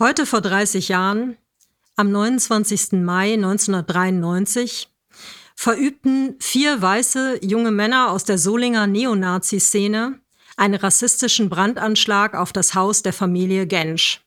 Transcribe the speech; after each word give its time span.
Heute 0.00 0.26
vor 0.26 0.40
30 0.40 0.86
Jahren, 0.90 1.36
am 1.96 2.12
29. 2.12 2.92
Mai 3.02 3.32
1993, 3.32 4.88
verübten 5.56 6.36
vier 6.38 6.80
weiße 6.80 7.44
junge 7.44 7.72
Männer 7.72 8.12
aus 8.12 8.22
der 8.22 8.38
Solinger 8.38 8.86
Neonazi-Szene 8.86 10.20
einen 10.56 10.74
rassistischen 10.76 11.48
Brandanschlag 11.48 12.34
auf 12.34 12.52
das 12.52 12.76
Haus 12.76 13.02
der 13.02 13.12
Familie 13.12 13.66
Gensch. 13.66 14.24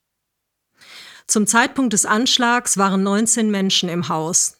Zum 1.25 1.47
Zeitpunkt 1.47 1.93
des 1.93 2.05
Anschlags 2.05 2.77
waren 2.77 3.03
19 3.03 3.49
Menschen 3.49 3.87
im 3.87 4.09
Haus. 4.09 4.57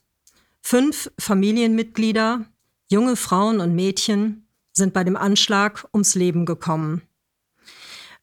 Fünf 0.62 1.12
Familienmitglieder, 1.20 2.46
junge 2.90 3.18
Frauen 3.18 3.60
und 3.60 3.76
Mädchen, 3.76 4.48
sind 4.72 4.94
bei 4.94 5.04
dem 5.04 5.18
Anschlag 5.18 5.90
ums 5.94 6.16
Leben 6.16 6.46
gekommen. 6.46 7.02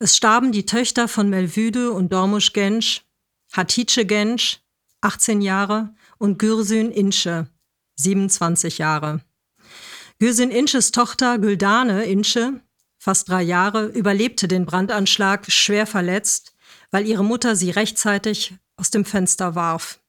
Es 0.01 0.17
starben 0.17 0.53
die 0.53 0.65
Töchter 0.65 1.09
von 1.09 1.29
Melvüde 1.29 1.93
und 1.93 2.13
Dormusch 2.13 2.53
Gensch, 2.53 3.03
Hatice 3.53 4.05
Gensch, 4.07 4.61
18 5.01 5.41
Jahre, 5.41 5.95
und 6.19 6.39
Gürsün 6.39 6.93
Insche, 6.93 7.49
27 7.97 8.79
Jahre. 8.79 9.21
Gürsün 10.21 10.51
Insches 10.51 10.93
Tochter 10.93 11.39
Güldane 11.39 12.05
Insche, 12.05 12.61
fast 12.99 13.29
drei 13.29 13.43
Jahre, 13.43 13.87
überlebte 13.87 14.47
den 14.47 14.67
Brandanschlag 14.67 15.51
schwer 15.51 15.87
verletzt, 15.87 16.55
weil 16.93 17.07
ihre 17.07 17.25
Mutter 17.25 17.57
sie 17.57 17.71
rechtzeitig 17.71 18.55
aus 18.77 18.91
dem 18.91 19.05
Fenster 19.05 19.57
warf. 19.57 20.01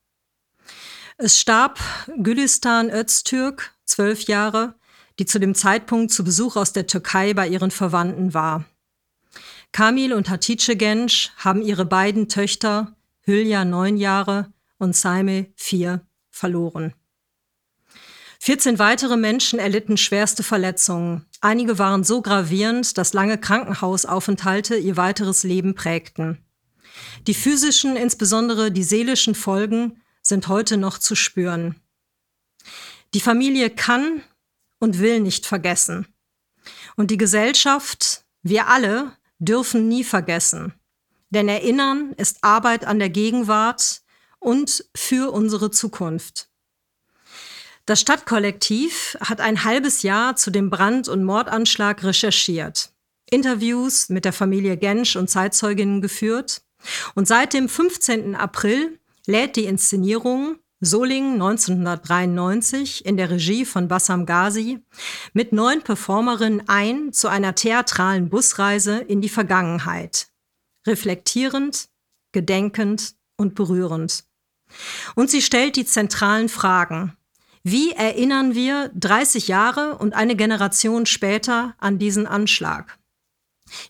Es 1.18 1.40
starb 1.40 1.80
Gülistan 2.18 2.90
Öztürk, 2.92 3.74
zwölf 3.86 4.24
Jahre, 4.24 4.76
die 5.18 5.26
zu 5.26 5.40
dem 5.40 5.56
Zeitpunkt 5.56 6.12
zu 6.12 6.24
Besuch 6.24 6.56
aus 6.56 6.74
der 6.74 6.88
Türkei 6.88 7.34
bei 7.34 7.48
ihren 7.48 7.72
Verwandten 7.72 8.34
war. 8.34 8.66
Kamil 9.72 10.14
und 10.14 10.30
Hatice 10.30 10.76
Gensch 10.76 11.32
haben 11.38 11.62
ihre 11.62 11.86
beiden 11.86 12.28
Töchter, 12.28 12.96
Hülya 13.22 13.66
neun 13.66 13.98
Jahre 13.98 14.52
und 14.78 14.96
Saime 14.96 15.52
vier, 15.56 16.06
verloren. 16.30 16.94
14 18.42 18.80
weitere 18.80 19.18
Menschen 19.18 19.60
erlitten 19.60 19.98
schwerste 19.98 20.44
Verletzungen. 20.44 21.26
Einige 21.42 21.78
waren 21.78 22.04
so 22.04 22.22
gravierend, 22.22 22.98
dass 22.98 23.14
lange 23.14 23.38
Krankenhausaufenthalte 23.38 24.78
ihr 24.78 24.98
weiteres 24.98 25.44
Leben 25.44 25.76
prägten. 25.76 26.44
Die 27.28 27.34
physischen, 27.34 27.96
insbesondere 27.96 28.72
die 28.72 28.84
seelischen 28.84 29.36
Folgen 29.36 30.02
sind 30.22 30.48
heute 30.48 30.78
noch 30.78 30.98
zu 30.98 31.16
spüren. 31.16 31.76
Die 33.14 33.20
Familie 33.20 33.70
kann 33.70 34.22
und 34.80 35.00
will 35.00 35.20
nicht 35.20 35.46
vergessen. 35.46 36.08
Und 36.96 37.12
die 37.12 37.18
Gesellschaft, 37.18 38.24
wir 38.42 38.68
alle, 38.68 39.12
dürfen 39.40 39.88
nie 39.88 40.04
vergessen. 40.04 40.74
Denn 41.30 41.48
Erinnern 41.48 42.14
ist 42.18 42.44
Arbeit 42.44 42.86
an 42.86 43.00
der 43.00 43.10
Gegenwart 43.10 44.02
und 44.40 44.86
für 44.96 45.32
unsere 45.32 45.72
Zukunft. 45.72 46.50
Das 47.86 48.02
Stadtkollektiv 48.02 49.18
hat 49.20 49.42
ein 49.42 49.64
halbes 49.64 50.04
Jahr 50.04 50.36
zu 50.36 50.52
dem 50.52 50.70
Brand- 50.70 51.08
und 51.08 51.24
Mordanschlag 51.24 52.04
recherchiert, 52.04 52.92
Interviews 53.30 54.10
mit 54.10 54.26
der 54.26 54.34
Familie 54.34 54.78
Gensch 54.78 55.16
und 55.16 55.30
Zeitzeuginnen 55.30 56.02
geführt 56.02 56.62
und 57.16 57.28
seit 57.28 57.54
dem 57.54 57.68
15. 57.68 58.36
April 58.36 59.00
lädt 59.26 59.56
die 59.56 59.66
Inszenierung 59.66 60.60
Solingen 60.82 61.34
1993 61.34 63.06
in 63.06 63.18
der 63.18 63.30
Regie 63.30 63.66
von 63.66 63.90
Bassam 63.90 64.26
Ghazi 64.26 64.80
mit 65.34 65.52
neun 65.52 65.82
Performerinnen 65.82 66.70
ein 66.70 67.12
zu 67.12 67.28
einer 67.28 67.54
theatralen 67.54 68.30
Busreise 68.30 69.00
in 69.00 69.20
die 69.20 69.28
Vergangenheit. 69.28 70.30
Reflektierend, 70.88 71.90
gedenkend 72.32 73.16
und 73.36 73.56
berührend. 73.56 74.24
Und 75.16 75.30
sie 75.30 75.42
stellt 75.42 75.76
die 75.76 75.86
zentralen 75.86 76.48
Fragen. 76.48 77.14
Wie 77.64 77.92
erinnern 77.92 78.56
wir 78.56 78.90
30 78.96 79.50
Jahre 79.50 79.98
und 79.98 80.14
eine 80.14 80.38
Generation 80.38 81.06
später 81.06 81.76
an 81.80 82.00
diesen 82.00 82.26
Anschlag? 82.26 82.98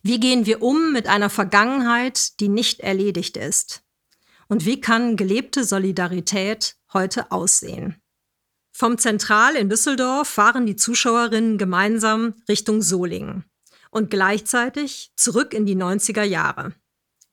Wie 0.02 0.19
gehen 0.19 0.47
wir 0.47 0.64
um 0.64 0.91
mit 0.91 1.06
einer 1.06 1.30
Vergangenheit, 1.30 2.40
die 2.40 2.50
nicht 2.50 2.80
erledigt 2.80 3.38
ist? 3.38 3.84
Und 4.47 4.66
wie 4.66 4.81
kann 4.81 5.16
gelebte 5.16 5.64
Solidarität 5.64 6.78
heute 6.94 7.32
aussehen? 7.32 8.02
Vom 8.72 8.98
Zentral 8.98 9.56
in 9.56 9.70
Düsseldorf 9.70 10.28
fahren 10.28 10.66
die 10.66 10.76
Zuschauerinnen 10.76 11.58
gemeinsam 11.58 12.36
Richtung 12.48 12.82
Solingen 12.82 13.44
und 13.92 14.10
gleichzeitig 14.10 15.12
zurück 15.16 15.54
in 15.54 15.66
die 15.66 15.76
90er 15.76 16.24
Jahre. 16.24 16.74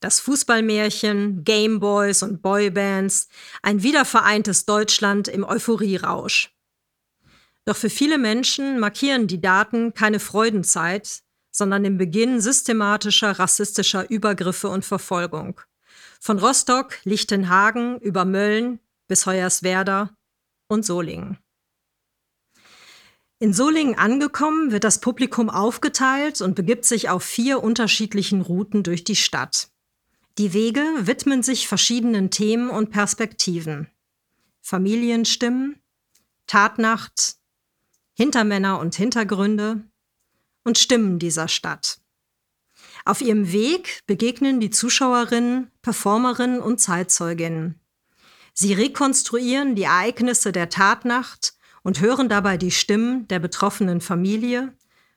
Das 0.01 0.21
Fußballmärchen, 0.21 1.45
Gameboys 1.45 2.23
und 2.23 2.43
Boybands, 2.43 3.29
ein 3.63 3.83
wiedervereintes 3.83 4.67
Deutschland 4.67 5.29
im 5.29 5.45
Euphorierausch. 5.45 6.53
Doch 7.65 7.77
für 7.77 7.91
viele 7.91 8.19
Menschen 8.19 8.79
markieren 8.79 9.27
die 9.27 9.41
Daten 9.41 9.95
keine 9.95 10.21
Freudenzeit, 10.21 11.23
sondern 11.51 11.83
den 11.83 11.97
Beginn 11.97 12.41
systematischer 12.41 13.39
rassistischer 13.39 14.09
Übergriffe 14.11 14.69
und 14.69 14.85
Verfolgung. 14.85 15.61
Von 16.21 16.39
Rostock, 16.39 16.99
Lichtenhagen 17.05 17.99
über 18.01 18.25
Mölln 18.25 18.79
bis 19.09 19.27
Hoyerswerda 19.27 20.15
und 20.69 20.85
Solingen. 20.85 21.39
In 23.39 23.53
Solingen 23.53 23.99
angekommen, 23.99 24.73
wird 24.73 24.85
das 24.85 25.01
Publikum 25.01 25.51
aufgeteilt 25.51 26.41
und 26.41 26.55
begibt 26.55 26.87
sich 26.87 27.11
auf 27.11 27.23
vier 27.23 27.63
unterschiedlichen 27.63 28.41
Routen 28.41 28.83
durch 28.83 29.05
die 29.05 29.17
Stadt. 29.17 29.69
Die 30.39 30.55
Wege 30.55 30.83
widmen 31.01 31.43
sich 31.43 31.69
verschiedenen 31.69 32.31
Themen 32.31 32.71
und 32.71 32.91
Perspektiven. 32.91 33.89
Familienstimmen, 34.63 35.81
Tatnacht, 36.47 37.37
Hintermänner 38.15 38.79
und 38.79 38.95
Hintergründe 38.95 39.85
und 40.65 40.79
Stimmen 40.79 41.19
dieser 41.19 41.49
Stadt. 41.49 42.01
Auf 43.05 43.21
ihrem 43.21 43.53
Weg 43.53 44.01
begegnen 44.07 44.61
die 44.61 44.71
Zuschauerinnen, 44.71 45.71
Performerinnen 45.83 46.61
und 46.61 46.81
Zeitzeuginnen. 46.81 47.81
Sie 48.59 48.73
rekonstruieren 48.73 49.75
die 49.75 49.83
Ereignisse 49.83 50.51
der 50.51 50.71
Tatnacht 50.71 51.53
und 51.83 52.01
hören 52.01 52.31
dabei 52.31 52.57
die 52.57 52.71
Stimmen 52.71 53.29
der 53.29 53.39
betroffenen 53.39 54.01
Familie 54.01 54.73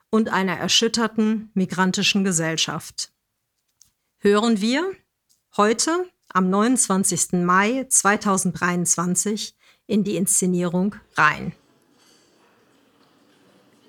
und 0.09 0.27
einer 0.27 0.57
erschütterten 0.57 1.49
migrantischen 1.53 2.25
Gesellschaft. 2.25 3.13
Hören 4.17 4.59
wir 4.59 4.91
heute 5.55 6.05
am 6.27 6.49
29. 6.49 7.31
Mai 7.45 7.85
2023 7.87 9.55
in 9.87 10.03
die 10.03 10.17
Inszenierung 10.17 10.95
rein. 11.15 11.53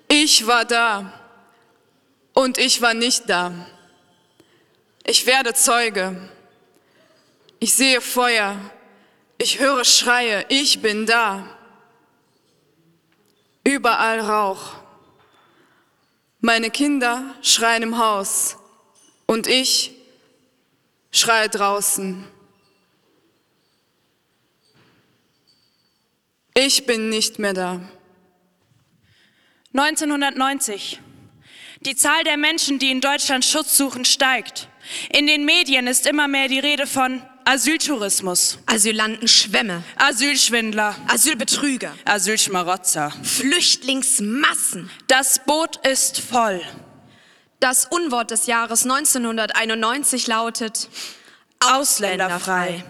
Ich 0.07 0.47
war 0.47 0.63
da 0.63 1.11
und 2.33 2.57
ich 2.57 2.81
war 2.81 2.93
nicht 2.93 3.29
da. 3.29 3.67
Ich 5.03 5.25
werde 5.25 5.53
Zeuge. 5.53 6.29
Ich 7.59 7.73
sehe 7.73 7.99
Feuer. 7.99 8.55
Ich 9.43 9.57
höre 9.57 9.83
Schreie. 9.85 10.45
Ich 10.49 10.83
bin 10.83 11.07
da. 11.07 11.57
Überall 13.63 14.19
Rauch. 14.19 14.75
Meine 16.41 16.69
Kinder 16.69 17.23
schreien 17.41 17.81
im 17.81 17.97
Haus 17.97 18.57
und 19.25 19.47
ich 19.47 19.93
schreie 21.11 21.49
draußen. 21.49 22.23
Ich 26.53 26.85
bin 26.85 27.09
nicht 27.09 27.39
mehr 27.39 27.53
da. 27.53 27.81
1990. 29.73 30.99
Die 31.79 31.95
Zahl 31.95 32.23
der 32.25 32.37
Menschen, 32.37 32.77
die 32.77 32.91
in 32.91 33.01
Deutschland 33.01 33.43
Schutz 33.43 33.75
suchen, 33.75 34.05
steigt. 34.05 34.67
In 35.09 35.25
den 35.25 35.45
Medien 35.45 35.87
ist 35.87 36.05
immer 36.05 36.27
mehr 36.27 36.47
die 36.47 36.59
Rede 36.59 36.85
von 36.85 37.23
Asyltourismus, 37.45 38.59
Asylantenschwämme, 38.65 39.83
Asylschwindler, 39.97 40.95
Asylbetrüger, 41.07 41.93
Asylschmarotzer. 42.05 43.11
Flüchtlingsmassen. 43.23 44.89
Das 45.07 45.39
Boot 45.45 45.85
ist 45.85 46.19
voll. 46.19 46.61
Das 47.59 47.85
Unwort 47.85 48.31
des 48.31 48.47
Jahres 48.47 48.83
1991 48.83 50.27
lautet 50.27 50.89
Ausländerfrei. 51.59 52.83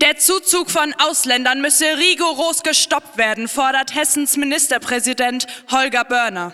Der 0.00 0.18
Zuzug 0.18 0.70
von 0.70 0.94
Ausländern 0.98 1.62
müsse 1.62 1.86
rigoros 1.98 2.62
gestoppt 2.62 3.16
werden, 3.16 3.48
fordert 3.48 3.94
Hessens 3.94 4.36
Ministerpräsident 4.36 5.46
Holger 5.70 6.04
Börner. 6.04 6.52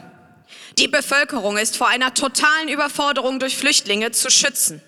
Die 0.79 0.89
Bevölkerung 0.89 1.59
ist 1.59 1.77
vor 1.77 1.89
einer 1.89 2.15
totalen 2.15 2.69
Überforderung 2.69 3.41
durch 3.41 3.57
Flüchtlinge 3.57 4.13
zu 4.13 4.31
schützen, 4.31 4.81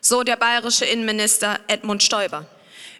so 0.00 0.22
der 0.22 0.36
bayerische 0.36 0.84
Innenminister 0.84 1.58
Edmund 1.68 2.02
Stoiber. 2.02 2.46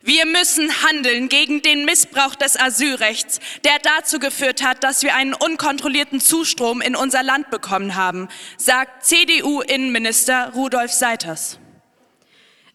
Wir 0.02 0.24
müssen 0.24 0.70
handeln 0.82 1.28
gegen 1.28 1.60
den 1.60 1.84
Missbrauch 1.84 2.34
des 2.34 2.58
Asylrechts, 2.58 3.38
der 3.64 3.78
dazu 3.82 4.18
geführt 4.18 4.62
hat, 4.62 4.82
dass 4.82 5.02
wir 5.02 5.14
einen 5.14 5.34
unkontrollierten 5.34 6.20
Zustrom 6.20 6.80
in 6.80 6.96
unser 6.96 7.22
Land 7.22 7.50
bekommen 7.50 7.96
haben, 7.96 8.28
sagt 8.56 9.04
CDU-Innenminister 9.04 10.52
Rudolf 10.54 10.90
Seiters. 10.90 11.58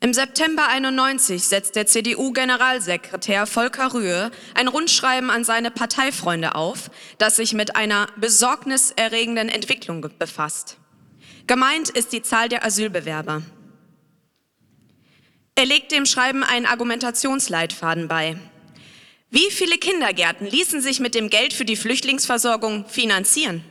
Im 0.02 0.14
September 0.14 0.68
91 0.68 1.44
setzt 1.44 1.76
der 1.76 1.88
CDU-Generalsekretär 1.88 3.48
Volker 3.48 3.96
Rühe 3.96 4.30
ein 4.54 4.68
Rundschreiben 4.68 5.32
an 5.32 5.44
seine 5.44 5.72
Parteifreunde 5.72 6.54
auf, 6.54 6.92
das 7.18 7.38
sich 7.38 7.54
mit 7.54 7.76
einer 7.76 8.08
besorgniserregenden 8.18 9.50
Entwicklung 9.50 10.08
befasst. 10.20 10.78
Gemeint 11.48 11.90
ist 11.90 12.14
die 12.14 12.22
Zahl 12.22 12.50
der 12.50 12.64
Asylbewerber. 12.64 13.42
Er 15.58 15.66
legt 15.66 15.94
dem 15.94 16.06
Schreiben 16.06 16.44
einen 16.44 16.66
Argumentationsleitfaden 16.66 18.10
bei. 18.10 18.36
Wie 19.30 19.50
viele 19.52 19.78
Kindergärten 19.78 20.48
ließen 20.48 20.82
sich 20.82 21.00
mit 21.00 21.16
dem 21.16 21.30
Geld 21.30 21.54
für 21.54 21.64
die 21.64 21.78
Flüchtlingsversorgung 21.78 22.86
finanzieren? 22.90 23.64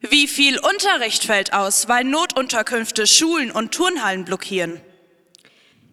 Wie 0.00 0.26
viel 0.26 0.58
Unterricht 0.58 1.24
fällt 1.24 1.52
aus, 1.52 1.86
weil 1.86 2.02
Notunterkünfte, 2.02 3.06
Schulen 3.06 3.52
und 3.52 3.72
Turnhallen 3.72 4.24
blockieren? 4.24 4.80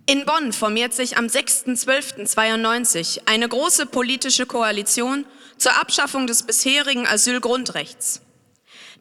In 0.07 0.25
Bonn 0.25 0.54
formiert 0.54 0.94
sich 0.94 1.18
am 1.18 1.28
6.12.92 1.28 3.28
eine 3.28 3.48
große 3.48 3.86
politische 3.86 4.48
Koalition 4.48 5.25
zur 5.57 5.80
Abschaffung 5.80 6.25
des 6.25 6.44
bisherigen 6.44 7.06
Asylgrundrechts. 7.06 8.22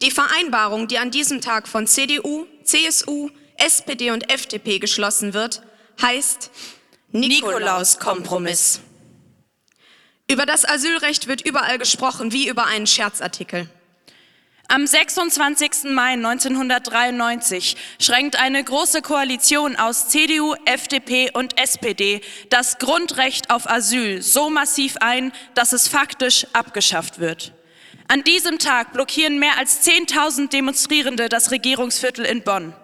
Die 0.02 0.10
Vereinbarung, 0.10 0.88
die 0.88 0.98
an 0.98 1.10
diesem 1.10 1.40
Tag 1.40 1.66
von 1.66 1.86
CDU, 1.86 2.46
CSU, 2.62 3.30
SPD 3.56 4.10
und 4.10 4.30
FDP 4.30 4.78
geschlossen 4.78 5.32
wird, 5.32 5.62
heißt 6.00 6.50
Nikolaus-Kompromiss. 7.12 8.80
Über 10.28 10.44
das 10.44 10.68
Asylrecht 10.68 11.28
wird 11.28 11.42
überall 11.42 11.78
gesprochen 11.78 12.32
wie 12.32 12.48
über 12.48 12.66
einen 12.66 12.86
Scherzartikel. 12.86 13.68
Am 14.68 14.84
26. 14.84 15.92
Mai 15.92 16.14
1993 16.14 17.76
schränkt 18.00 18.34
eine 18.34 18.64
große 18.64 19.00
Koalition 19.00 19.76
aus 19.76 20.08
CDU, 20.08 20.56
FDP 20.64 21.30
und 21.32 21.56
SPD 21.56 22.20
das 22.50 22.78
Grundrecht 22.78 23.50
auf 23.50 23.70
Asyl 23.70 24.22
so 24.22 24.50
massiv 24.50 24.96
ein, 24.98 25.32
dass 25.54 25.72
es 25.72 25.86
faktisch 25.86 26.48
abgeschafft 26.52 27.20
wird. 27.20 27.52
An 28.08 28.24
diesem 28.24 28.58
Tag 28.58 28.92
blockieren 28.92 29.38
mehr 29.38 29.56
als 29.56 29.86
10.000 29.86 30.50
Demonstrierende 30.50 31.28
das 31.28 31.52
Regierungsviertel 31.52 32.24
in 32.24 32.42
Bonn. 32.42 32.74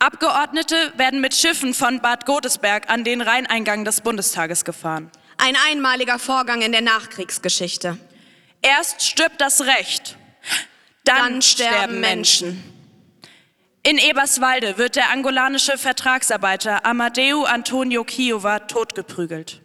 Abgeordnete 0.00 0.94
werden 0.96 1.20
mit 1.20 1.34
Schiffen 1.34 1.74
von 1.74 2.00
Bad 2.00 2.24
Godesberg 2.24 2.88
an 2.88 3.04
den 3.04 3.20
Rheineingang 3.20 3.84
des 3.84 4.00
Bundestages 4.00 4.64
gefahren. 4.64 5.10
Ein 5.36 5.56
einmaliger 5.70 6.18
Vorgang 6.18 6.62
in 6.62 6.72
der 6.72 6.80
Nachkriegsgeschichte. 6.80 7.98
Erst 8.62 9.02
stirbt 9.02 9.42
das 9.42 9.60
Recht, 9.60 10.16
dann, 11.04 11.16
Dann 11.34 11.42
sterben 11.42 12.00
Menschen. 12.00 12.64
In 13.82 13.98
Eberswalde 13.98 14.78
wird 14.78 14.96
der 14.96 15.10
angolanische 15.10 15.76
Vertragsarbeiter 15.76 16.86
Amadeu 16.86 17.44
Antonio 17.44 18.02
Kiowa 18.02 18.60
totgeprügelt. 18.60 19.60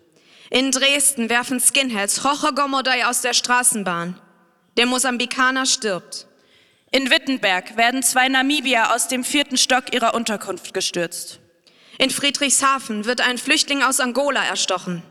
In 0.50 0.72
Dresden 0.72 1.30
werfen 1.30 1.62
Skinheads 1.62 2.26
Roche 2.26 2.54
Gomodai 2.54 3.06
aus 3.06 3.22
der 3.22 3.34
Straßenbahn. 3.34 4.20
Der 4.76 4.86
Mosambikaner 4.86 5.66
stirbt. 5.66 6.28
In 6.96 7.10
Wittenberg 7.10 7.76
werden 7.76 8.04
zwei 8.04 8.30
Namibier 8.30 8.96
aus 8.96 9.10
dem 9.10 9.26
vierten 9.26 9.58
Stock 9.58 9.94
ihrer 9.94 10.14
Unterkunft 10.14 10.74
gestürzt. 10.74 11.42
In 11.98 12.10
Friedrichshafen 12.10 13.04
wird 13.04 13.20
ein 13.20 13.38
Flüchtling 13.38 13.84
aus 13.84 14.00
Angola 14.00 14.42
erstochen. 14.46 15.04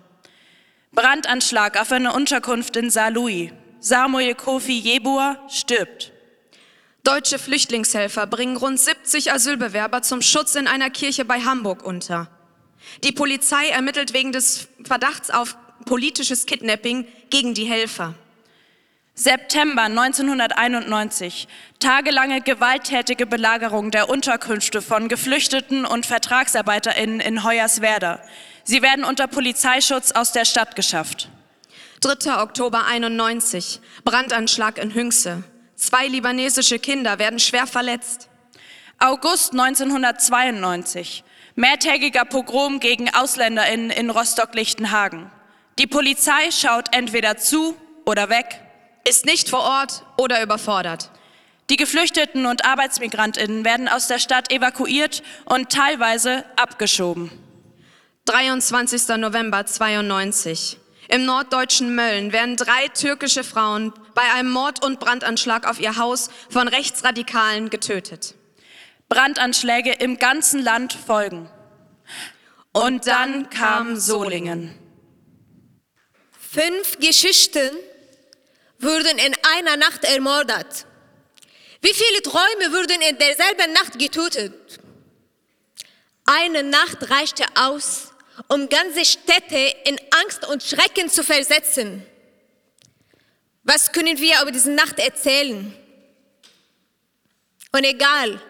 Brandanschlag 0.93 1.79
auf 1.79 1.93
eine 1.93 2.15
Unterkunft 2.15 2.77
in 2.77 2.89
Saarlouis. 2.89 3.51
Samuel 3.81 4.35
Kofi 4.35 4.79
Jebua 4.79 5.37
stirbt. 5.51 6.13
Deutsche 7.03 7.39
Flüchtlingshelfer 7.39 8.27
bringen 8.29 8.57
rund 8.57 8.81
70 8.81 9.31
Asylbewerber 9.31 10.01
zum 10.01 10.23
Schutz 10.23 10.55
in 10.55 10.67
einer 10.67 10.89
Kirche 10.89 11.27
bei 11.27 11.43
Hamburg 11.43 11.85
unter. 11.85 12.31
Die 13.03 13.13
Polizei 13.13 13.69
ermittelt 13.69 14.15
wegen 14.15 14.33
des 14.33 14.69
Verdachts 14.85 15.31
auf 15.31 15.59
politisches 15.85 16.47
Kidnapping 16.47 17.07
gegen 17.29 17.53
die 17.53 17.67
Helfer. 17.67 18.15
September 19.17 19.83
1991. 19.83 21.47
Tagelange 21.79 22.41
gewalttätige 22.41 23.27
Belagerung 23.27 23.93
der 23.93 24.09
Unterkünfte 24.09 24.83
von 24.83 25.07
Geflüchteten 25.09 25.87
und 25.87 26.05
VertragsarbeiterInnen 26.05 27.21
in 27.21 27.45
Hoyerswerda. 27.45 28.21
Sie 28.65 28.83
werden 28.83 29.05
unter 29.05 29.29
Polizeischutz 29.29 30.11
aus 30.11 30.33
der 30.33 30.45
Stadt 30.45 30.75
geschafft. 30.75 31.29
3. 32.01 32.43
Oktober 32.43 32.87
91. 32.87 33.81
Brandanschlag 34.05 34.79
in 34.79 34.93
Hünxe. 34.95 35.45
Zwei 35.77 36.09
libanesische 36.09 36.81
Kinder 36.81 37.21
werden 37.21 37.39
schwer 37.39 37.69
verletzt. 37.69 38.29
August 38.99 39.53
1992. 39.53 41.23
Mehrtägiger 41.55 42.25
Pogrom 42.25 42.81
gegen 42.81 43.15
AusländerInnen 43.15 43.91
in 43.91 44.11
Rostock-Lichtenhagen. 44.11 45.31
Die 45.79 45.87
Polizei 45.87 46.51
schaut 46.51 46.93
entweder 46.93 47.37
zu 47.37 47.77
oder 48.05 48.29
weg. 48.29 48.64
Ist 49.07 49.27
nicht 49.27 49.51
vor 49.51 49.61
Ort 49.61 50.05
oder 50.17 50.43
überfordert. 50.43 51.11
Die 51.71 51.77
Geflüchteten 51.77 52.47
und 52.47 52.65
Arbeitsmigrantinnen 52.65 53.65
werden 53.65 53.89
aus 53.89 54.07
der 54.07 54.19
Stadt 54.19 54.51
evakuiert 54.51 55.23
und 55.45 55.71
teilweise 55.71 56.45
abgeschoben. 56.57 57.31
23. 58.27 59.09
November 59.17 59.67
92. 59.67 60.79
Im 61.09 61.27
norddeutschen 61.27 61.95
Mölln 61.95 62.33
werden 62.33 62.57
drei 62.57 62.89
türkische 62.89 63.45
Frauen 63.45 63.93
bei 64.15 64.23
einem 64.35 64.51
Mord- 64.51 64.85
und 64.85 65.01
Brandanschlag 65.01 65.69
auf 65.69 65.79
ihr 65.79 65.97
Haus 65.97 66.31
von 66.49 66.69
Rechtsradikalen 66.69 67.69
getötet. 67.69 68.35
Brandanschläge 69.09 69.93
im 69.93 70.19
ganzen 70.19 70.63
Land 70.63 70.95
folgen. 70.95 71.51
Und 72.73 73.07
dann 73.07 73.51
kam 73.51 73.97
Solingen. 73.97 74.75
Fünf 76.51 76.99
Geschichten 77.01 77.71
wurden 78.85 79.19
in 79.19 79.35
einer 79.57 79.77
Nacht 79.77 80.05
ermordet. 80.05 80.87
Wie 81.81 81.93
viele 81.93 82.23
Träume 82.23 82.73
wurden 82.73 83.03
in 83.03 83.19
derselben 83.19 83.73
Nacht 83.73 83.99
getötet? 83.99 84.79
Eine 86.25 86.63
Nacht 86.63 87.11
reichte 87.11 87.45
aus, 87.55 88.13
um 88.49 88.69
ganze 88.69 89.05
Städte 89.05 89.75
in 89.85 90.01
Angst 90.23 90.47
und 90.47 90.63
Schrecken 90.63 91.11
zu 91.11 91.23
versetzen. 91.23 92.05
Was 93.63 93.93
können 93.93 94.19
wir 94.19 94.41
über 94.41 94.53
diese 94.53 94.71
Nacht 94.71 94.99
erzählen? 94.99 95.75
Und 97.73 97.85
egal, 97.85 98.41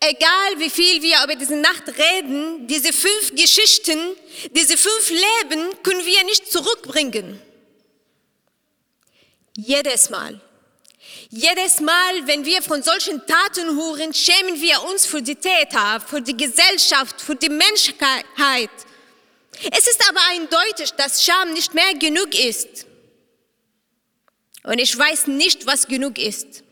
egal 0.00 0.58
wie 0.58 0.70
viel 0.70 1.02
wir 1.02 1.22
über 1.24 1.34
diese 1.34 1.56
Nacht 1.56 1.84
reden, 1.88 2.66
diese 2.66 2.92
fünf 2.92 3.34
Geschichten, 3.34 3.98
diese 4.50 4.76
fünf 4.76 5.10
Leben 5.10 5.82
können 5.82 6.04
wir 6.04 6.24
nicht 6.24 6.50
zurückbringen. 6.50 7.40
Jedes 9.56 10.10
Mal. 10.10 10.40
Jedes 11.30 11.80
Mal, 11.80 12.26
wenn 12.26 12.44
wir 12.44 12.62
von 12.62 12.82
solchen 12.82 13.20
Taten 13.26 13.76
hören, 13.76 14.12
schämen 14.12 14.60
wir 14.60 14.82
uns 14.84 15.06
für 15.06 15.22
die 15.22 15.34
Täter, 15.34 16.00
für 16.00 16.20
die 16.20 16.36
Gesellschaft, 16.36 17.20
für 17.20 17.34
die 17.34 17.48
Menschheit. 17.48 18.70
Es 19.72 19.86
ist 19.86 20.08
aber 20.08 20.20
eindeutig, 20.30 20.92
dass 20.92 21.24
Scham 21.24 21.52
nicht 21.52 21.72
mehr 21.74 21.94
genug 21.94 22.34
ist. 22.38 22.86
Und 24.62 24.78
ich 24.78 24.96
weiß 24.96 25.28
nicht, 25.28 25.66
was 25.66 25.86
genug 25.86 26.18
ist. 26.18 26.62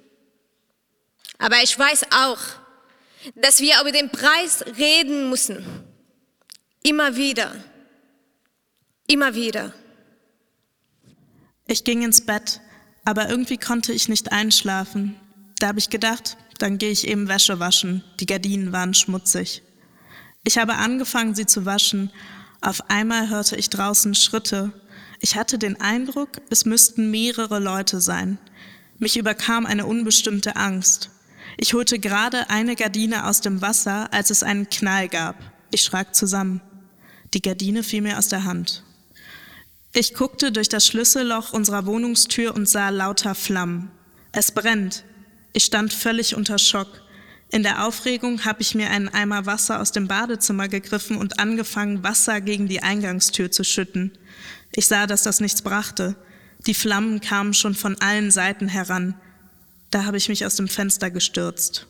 Aber 1.38 1.62
ich 1.62 1.78
weiß 1.78 2.02
auch, 2.12 2.38
dass 3.34 3.60
wir 3.60 3.80
über 3.80 3.92
den 3.92 4.10
Preis 4.10 4.64
reden 4.78 5.30
müssen. 5.30 5.64
Immer 6.82 7.16
wieder. 7.16 7.54
Immer 9.06 9.34
wieder. 9.34 9.72
Ich 11.66 11.82
ging 11.82 12.02
ins 12.02 12.20
Bett, 12.20 12.60
aber 13.04 13.28
irgendwie 13.28 13.58
konnte 13.58 13.92
ich 13.92 14.08
nicht 14.08 14.32
einschlafen. 14.32 15.16
Da 15.58 15.68
habe 15.68 15.78
ich 15.78 15.90
gedacht, 15.90 16.36
dann 16.58 16.78
gehe 16.78 16.90
ich 16.90 17.06
eben 17.06 17.28
Wäsche 17.28 17.58
waschen. 17.58 18.02
Die 18.20 18.26
Gardinen 18.26 18.72
waren 18.72 18.94
schmutzig. 18.94 19.62
Ich 20.44 20.58
habe 20.58 20.74
angefangen, 20.74 21.34
sie 21.34 21.46
zu 21.46 21.64
waschen. 21.64 22.10
Auf 22.60 22.90
einmal 22.90 23.28
hörte 23.28 23.56
ich 23.56 23.70
draußen 23.70 24.14
Schritte. 24.14 24.72
Ich 25.20 25.36
hatte 25.36 25.58
den 25.58 25.80
Eindruck, 25.80 26.40
es 26.50 26.64
müssten 26.64 27.10
mehrere 27.10 27.58
Leute 27.58 28.00
sein. 28.00 28.38
Mich 28.98 29.16
überkam 29.16 29.66
eine 29.66 29.86
unbestimmte 29.86 30.56
Angst. 30.56 31.10
Ich 31.56 31.74
holte 31.74 31.98
gerade 31.98 32.50
eine 32.50 32.74
Gardine 32.74 33.26
aus 33.26 33.40
dem 33.40 33.60
Wasser, 33.60 34.12
als 34.12 34.30
es 34.30 34.42
einen 34.42 34.68
Knall 34.68 35.08
gab. 35.08 35.36
Ich 35.70 35.82
schrak 35.82 36.14
zusammen. 36.14 36.60
Die 37.32 37.42
Gardine 37.42 37.82
fiel 37.82 38.02
mir 38.02 38.18
aus 38.18 38.28
der 38.28 38.44
Hand. 38.44 38.84
Ich 39.96 40.14
guckte 40.14 40.50
durch 40.50 40.68
das 40.68 40.88
Schlüsselloch 40.88 41.52
unserer 41.52 41.86
Wohnungstür 41.86 42.52
und 42.52 42.68
sah 42.68 42.88
lauter 42.88 43.36
Flammen. 43.36 43.92
Es 44.32 44.50
brennt. 44.50 45.04
Ich 45.52 45.66
stand 45.66 45.92
völlig 45.92 46.34
unter 46.34 46.58
Schock. 46.58 46.88
In 47.52 47.62
der 47.62 47.86
Aufregung 47.86 48.44
habe 48.44 48.60
ich 48.60 48.74
mir 48.74 48.90
einen 48.90 49.08
Eimer 49.08 49.46
Wasser 49.46 49.80
aus 49.80 49.92
dem 49.92 50.08
Badezimmer 50.08 50.66
gegriffen 50.66 51.16
und 51.16 51.38
angefangen, 51.38 52.02
Wasser 52.02 52.40
gegen 52.40 52.66
die 52.66 52.82
Eingangstür 52.82 53.52
zu 53.52 53.62
schütten. 53.62 54.10
Ich 54.72 54.88
sah, 54.88 55.06
dass 55.06 55.22
das 55.22 55.38
nichts 55.38 55.62
brachte. 55.62 56.16
Die 56.66 56.74
Flammen 56.74 57.20
kamen 57.20 57.54
schon 57.54 57.76
von 57.76 57.96
allen 58.00 58.32
Seiten 58.32 58.66
heran. 58.66 59.14
Da 59.92 60.06
habe 60.06 60.16
ich 60.16 60.28
mich 60.28 60.44
aus 60.44 60.56
dem 60.56 60.66
Fenster 60.66 61.12
gestürzt. 61.12 61.86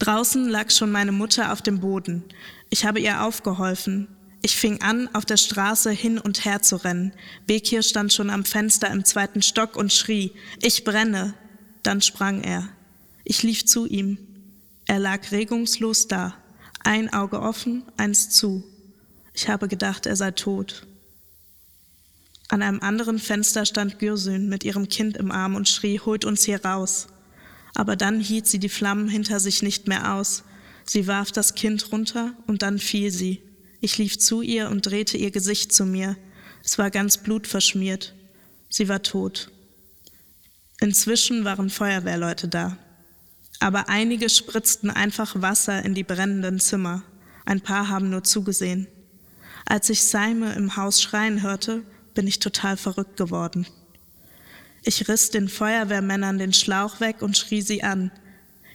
Draußen 0.00 0.46
lag 0.50 0.70
schon 0.70 0.92
meine 0.92 1.12
Mutter 1.12 1.50
auf 1.50 1.62
dem 1.62 1.80
Boden. 1.80 2.24
Ich 2.68 2.84
habe 2.84 3.00
ihr 3.00 3.22
aufgeholfen. 3.22 4.08
Ich 4.44 4.56
fing 4.56 4.82
an, 4.82 5.08
auf 5.14 5.24
der 5.24 5.38
Straße 5.38 5.90
hin 5.90 6.18
und 6.18 6.44
her 6.44 6.60
zu 6.60 6.76
rennen. 6.76 7.14
Bekir 7.46 7.82
stand 7.82 8.12
schon 8.12 8.28
am 8.28 8.44
Fenster 8.44 8.90
im 8.90 9.02
zweiten 9.02 9.40
Stock 9.40 9.74
und 9.74 9.90
schrie, 9.90 10.32
ich 10.60 10.84
brenne. 10.84 11.32
Dann 11.82 12.02
sprang 12.02 12.42
er. 12.42 12.68
Ich 13.24 13.42
lief 13.42 13.64
zu 13.64 13.86
ihm. 13.86 14.18
Er 14.84 14.98
lag 14.98 15.32
regungslos 15.32 16.08
da, 16.08 16.34
ein 16.80 17.10
Auge 17.10 17.40
offen, 17.40 17.84
eins 17.96 18.28
zu. 18.28 18.62
Ich 19.32 19.48
habe 19.48 19.66
gedacht, 19.66 20.04
er 20.04 20.14
sei 20.14 20.32
tot. 20.32 20.86
An 22.48 22.60
einem 22.60 22.80
anderen 22.80 23.20
Fenster 23.20 23.64
stand 23.64 23.98
Gürsün 23.98 24.50
mit 24.50 24.62
ihrem 24.62 24.90
Kind 24.90 25.16
im 25.16 25.32
Arm 25.32 25.54
und 25.54 25.70
schrie, 25.70 26.00
holt 26.00 26.26
uns 26.26 26.44
hier 26.44 26.62
raus. 26.62 27.06
Aber 27.74 27.96
dann 27.96 28.20
hielt 28.20 28.46
sie 28.46 28.58
die 28.58 28.68
Flammen 28.68 29.08
hinter 29.08 29.40
sich 29.40 29.62
nicht 29.62 29.88
mehr 29.88 30.12
aus. 30.12 30.44
Sie 30.84 31.06
warf 31.06 31.32
das 31.32 31.54
Kind 31.54 31.90
runter 31.92 32.34
und 32.46 32.60
dann 32.60 32.78
fiel 32.78 33.10
sie. 33.10 33.40
Ich 33.84 33.98
lief 33.98 34.18
zu 34.18 34.40
ihr 34.40 34.70
und 34.70 34.86
drehte 34.86 35.18
ihr 35.18 35.30
Gesicht 35.30 35.70
zu 35.70 35.84
mir. 35.84 36.16
Es 36.64 36.78
war 36.78 36.90
ganz 36.90 37.18
blutverschmiert. 37.18 38.14
Sie 38.70 38.88
war 38.88 39.02
tot. 39.02 39.50
Inzwischen 40.80 41.44
waren 41.44 41.68
Feuerwehrleute 41.68 42.48
da. 42.48 42.78
Aber 43.60 43.90
einige 43.90 44.30
spritzten 44.30 44.88
einfach 44.88 45.42
Wasser 45.42 45.84
in 45.84 45.92
die 45.92 46.02
brennenden 46.02 46.60
Zimmer. 46.60 47.02
Ein 47.44 47.60
paar 47.60 47.90
haben 47.90 48.08
nur 48.08 48.24
zugesehen. 48.24 48.86
Als 49.66 49.90
ich 49.90 50.02
Seime 50.02 50.54
im 50.54 50.76
Haus 50.76 51.02
schreien 51.02 51.42
hörte, 51.42 51.82
bin 52.14 52.26
ich 52.26 52.38
total 52.38 52.78
verrückt 52.78 53.18
geworden. 53.18 53.66
Ich 54.82 55.08
riss 55.08 55.28
den 55.28 55.50
Feuerwehrmännern 55.50 56.38
den 56.38 56.54
Schlauch 56.54 57.00
weg 57.00 57.20
und 57.20 57.36
schrie 57.36 57.60
sie 57.60 57.82
an. 57.82 58.10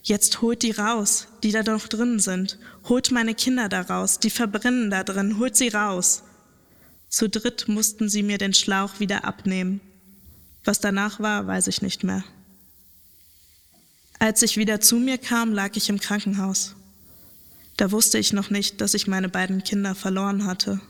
Jetzt 0.03 0.41
holt 0.41 0.63
die 0.63 0.71
raus, 0.71 1.27
die 1.43 1.51
da 1.51 1.63
noch 1.63 1.87
drin 1.87 2.19
sind. 2.19 2.57
Holt 2.87 3.11
meine 3.11 3.35
Kinder 3.35 3.69
da 3.69 3.81
raus, 3.81 4.19
die 4.19 4.29
verbrennen 4.29 4.89
da 4.89 5.03
drin, 5.03 5.39
holt 5.39 5.55
sie 5.55 5.69
raus. 5.69 6.23
Zu 7.09 7.27
dritt 7.27 7.67
mussten 7.67 8.07
sie 8.07 8.23
mir 8.23 8.37
den 8.37 8.53
Schlauch 8.53 8.99
wieder 8.99 9.25
abnehmen. 9.25 9.81
Was 10.63 10.79
danach 10.79 11.19
war, 11.19 11.47
weiß 11.47 11.67
ich 11.67 11.81
nicht 11.81 12.03
mehr. 12.03 12.23
Als 14.19 14.41
ich 14.41 14.57
wieder 14.57 14.81
zu 14.81 14.97
mir 14.97 15.17
kam, 15.17 15.53
lag 15.53 15.75
ich 15.75 15.89
im 15.89 15.99
Krankenhaus. 15.99 16.75
Da 17.77 17.91
wusste 17.91 18.17
ich 18.19 18.33
noch 18.33 18.49
nicht, 18.49 18.81
dass 18.81 18.93
ich 18.93 19.07
meine 19.07 19.29
beiden 19.29 19.63
Kinder 19.63 19.95
verloren 19.95 20.45
hatte. 20.45 20.81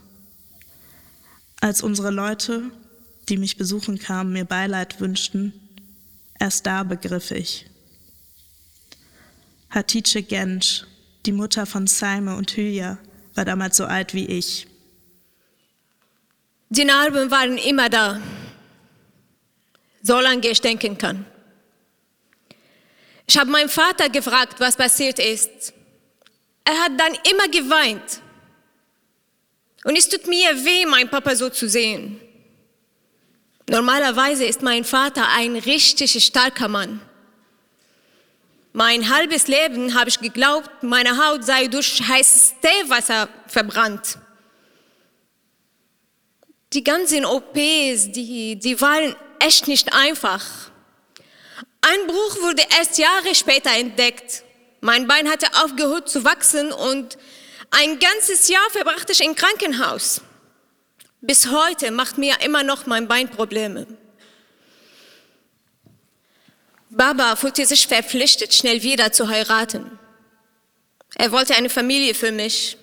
Als 1.60 1.82
unsere 1.82 2.10
Leute, 2.10 2.64
die 3.28 3.36
mich 3.36 3.56
besuchen 3.56 3.98
kamen, 3.98 4.32
mir 4.32 4.44
Beileid 4.44 5.00
wünschten, 5.00 5.52
erst 6.38 6.66
da 6.66 6.82
begriff 6.82 7.30
ich. 7.30 7.69
Hatice 9.70 10.22
Gensch, 10.22 10.84
die 11.26 11.32
Mutter 11.32 11.64
von 11.64 11.86
Saime 11.86 12.36
und 12.36 12.56
Hülya, 12.56 12.98
war 13.34 13.44
damals 13.44 13.76
so 13.76 13.84
alt 13.84 14.14
wie 14.14 14.26
ich. 14.26 14.66
Die 16.70 16.84
Narben 16.84 17.30
waren 17.30 17.56
immer 17.58 17.88
da, 17.88 18.20
solange 20.02 20.48
ich 20.48 20.60
denken 20.60 20.98
kann. 20.98 21.24
Ich 23.26 23.38
habe 23.38 23.50
meinen 23.50 23.68
Vater 23.68 24.08
gefragt, 24.08 24.58
was 24.58 24.76
passiert 24.76 25.20
ist. 25.20 25.72
Er 26.64 26.76
hat 26.80 26.92
dann 26.98 27.16
immer 27.30 27.48
geweint. 27.48 28.20
Und 29.84 29.96
es 29.96 30.08
tut 30.08 30.26
mir 30.26 30.64
weh, 30.64 30.84
meinen 30.86 31.08
Papa 31.08 31.36
so 31.36 31.48
zu 31.48 31.68
sehen. 31.68 32.20
Normalerweise 33.68 34.44
ist 34.44 34.62
mein 34.62 34.84
Vater 34.84 35.28
ein 35.28 35.54
richtig 35.54 36.24
starker 36.24 36.68
Mann. 36.68 37.00
Mein 38.72 39.08
halbes 39.08 39.48
Leben 39.48 39.98
habe 39.98 40.10
ich 40.10 40.20
geglaubt, 40.20 40.82
meine 40.82 41.18
Haut 41.18 41.44
sei 41.44 41.66
durch 41.66 42.02
heißes 42.06 42.54
Teewasser 42.60 43.28
verbrannt. 43.48 44.18
Die 46.72 46.84
ganzen 46.84 47.24
OPs, 47.24 48.12
die, 48.12 48.56
die 48.56 48.80
waren 48.80 49.16
echt 49.40 49.66
nicht 49.66 49.92
einfach. 49.92 50.44
Ein 51.80 52.06
Bruch 52.06 52.42
wurde 52.42 52.62
erst 52.78 52.98
Jahre 52.98 53.34
später 53.34 53.70
entdeckt. 53.76 54.44
Mein 54.80 55.08
Bein 55.08 55.28
hatte 55.28 55.48
aufgehört 55.64 56.08
zu 56.08 56.24
wachsen 56.24 56.72
und 56.72 57.18
ein 57.70 57.98
ganzes 57.98 58.48
Jahr 58.48 58.70
verbrachte 58.70 59.12
ich 59.12 59.24
im 59.24 59.34
Krankenhaus. 59.34 60.20
Bis 61.20 61.50
heute 61.50 61.90
macht 61.90 62.18
mir 62.18 62.40
immer 62.42 62.62
noch 62.62 62.86
mein 62.86 63.08
Bein 63.08 63.28
Probleme. 63.28 63.86
Baba 66.90 67.36
fühlte 67.36 67.64
sich 67.64 67.86
verpflichtet, 67.86 68.52
schnell 68.52 68.82
wieder 68.82 69.12
zu 69.12 69.28
heiraten. 69.28 69.98
Er 71.14 71.30
wollte 71.30 71.54
eine 71.54 71.70
Familie 71.70 72.14
für 72.14 72.32
mich. 72.32 72.76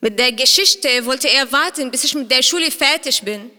Mit 0.00 0.18
der 0.18 0.32
Geschichte 0.32 1.04
wollte 1.06 1.28
er 1.28 1.50
warten, 1.52 1.90
bis 1.90 2.04
ich 2.04 2.14
mit 2.14 2.30
der 2.30 2.42
Schule 2.42 2.70
fertig 2.70 3.22
bin. 3.22 3.50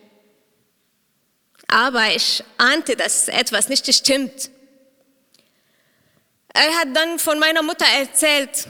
Aber 1.68 2.14
ich 2.16 2.44
ahnte, 2.58 2.96
dass 2.96 3.28
etwas 3.28 3.70
nicht 3.70 3.92
stimmt. 3.94 4.50
Er 6.54 6.76
hat 6.76 6.90
dann 6.94 7.18
von 7.18 7.40
meiner 7.40 7.62
Mutter 7.62 7.86
erzählt, 7.86 8.68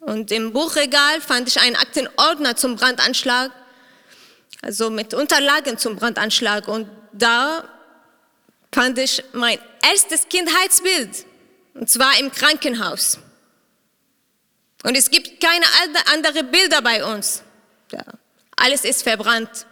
und 0.00 0.30
im 0.30 0.52
Buchregal 0.52 1.20
fand 1.20 1.48
ich 1.48 1.60
einen 1.60 1.74
Aktenordner 1.74 2.54
zum 2.56 2.76
Brandanschlag, 2.76 3.50
also 4.62 4.90
mit 4.90 5.12
Unterlagen 5.12 5.76
zum 5.76 5.96
Brandanschlag. 5.96 6.68
Und 6.68 6.88
da 7.12 7.64
fand 8.72 8.98
ich 8.98 9.22
mein 9.32 9.58
erstes 9.82 10.28
Kindheitsbild, 10.28 11.24
und 11.74 11.88
zwar 11.88 12.18
im 12.18 12.30
Krankenhaus. 12.30 13.18
Und 14.84 14.96
es 14.96 15.10
gibt 15.10 15.40
keine 15.40 15.66
anderen 16.12 16.50
Bilder 16.50 16.82
bei 16.82 17.04
uns. 17.04 17.42
Ja, 17.92 18.04
alles 18.56 18.84
ist 18.84 19.02
verbrannt. 19.02 19.66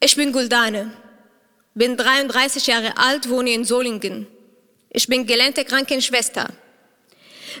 Ich 0.00 0.16
bin 0.16 0.32
Guldane, 0.32 0.90
bin 1.74 1.96
33 1.96 2.66
Jahre 2.66 2.96
alt, 2.96 3.28
wohne 3.28 3.50
in 3.50 3.64
Solingen. 3.64 4.26
Ich 4.90 5.06
bin 5.06 5.26
gelernte 5.26 5.64
Krankenschwester. 5.64 6.48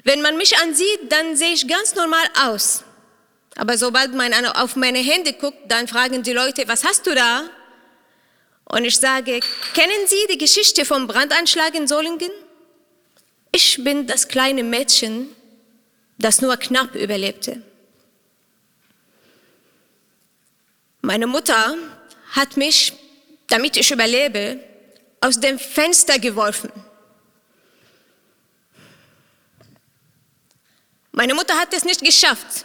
Wenn 0.04 0.22
man 0.22 0.36
mich 0.36 0.56
ansieht, 0.58 1.00
dann 1.10 1.36
sehe 1.36 1.52
ich 1.52 1.68
ganz 1.68 1.94
normal 1.94 2.24
aus. 2.46 2.84
Aber 3.56 3.76
sobald 3.76 4.14
man 4.14 4.32
auf 4.46 4.76
meine 4.76 4.98
Hände 4.98 5.34
guckt, 5.34 5.70
dann 5.70 5.86
fragen 5.86 6.22
die 6.22 6.32
Leute, 6.32 6.66
was 6.66 6.84
hast 6.84 7.06
du 7.06 7.14
da? 7.14 7.44
Und 8.72 8.86
ich 8.86 8.96
sage, 8.96 9.40
kennen 9.74 10.06
Sie 10.06 10.26
die 10.30 10.38
Geschichte 10.38 10.86
vom 10.86 11.06
Brandanschlag 11.06 11.74
in 11.74 11.86
Solingen? 11.86 12.30
Ich 13.52 13.84
bin 13.84 14.06
das 14.06 14.26
kleine 14.26 14.62
Mädchen, 14.62 15.28
das 16.16 16.40
nur 16.40 16.56
knapp 16.56 16.94
überlebte. 16.94 17.62
Meine 21.02 21.26
Mutter 21.26 21.76
hat 22.30 22.56
mich, 22.56 22.94
damit 23.46 23.76
ich 23.76 23.90
überlebe, 23.90 24.58
aus 25.20 25.38
dem 25.38 25.58
Fenster 25.58 26.18
geworfen. 26.18 26.72
Meine 31.10 31.34
Mutter 31.34 31.58
hat 31.58 31.74
es 31.74 31.84
nicht 31.84 32.02
geschafft. 32.02 32.64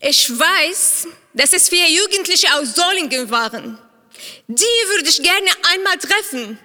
Ich 0.00 0.28
weiß, 0.38 1.06
dass 1.34 1.52
es 1.52 1.68
vier 1.68 1.88
Jugendliche 1.88 2.48
aus 2.54 2.74
Solingen 2.74 3.30
waren. 3.30 3.78
Die 4.46 4.88
würde 4.88 5.08
ich 5.08 5.22
gerne 5.22 5.50
einmal 5.72 5.96
treffen, 5.98 6.58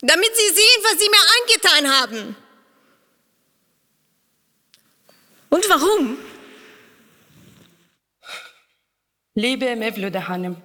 damit 0.00 0.30
sie 0.36 0.54
sehen, 0.54 0.82
was 0.82 0.98
sie 1.00 1.08
mir 1.08 1.24
angetan 1.40 2.00
haben. 2.00 2.36
Und 5.50 5.68
warum? 5.70 6.18
Liebe 9.34 9.76
Mevlüde 9.76 10.28
Hanım, 10.28 10.56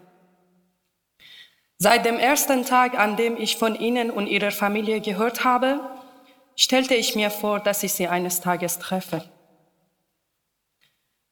seit 1.77 2.05
dem 2.05 2.17
ersten 2.17 2.65
Tag, 2.65 2.97
an 2.97 3.15
dem 3.15 3.37
ich 3.37 3.57
von 3.57 3.75
Ihnen 3.75 4.09
und 4.09 4.27
Ihrer 4.27 4.51
Familie 4.51 4.99
gehört 4.99 5.43
habe, 5.43 5.79
stellte 6.55 6.95
ich 6.95 7.15
mir 7.15 7.29
vor, 7.29 7.59
dass 7.59 7.83
ich 7.83 7.93
sie 7.93 8.07
eines 8.07 8.41
Tages 8.41 8.79
treffe. 8.79 9.29